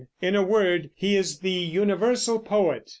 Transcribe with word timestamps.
In 0.19 0.33
a 0.35 0.41
word, 0.41 0.89
he 0.95 1.15
is 1.15 1.41
the 1.41 1.51
universal 1.51 2.39
poet. 2.39 2.89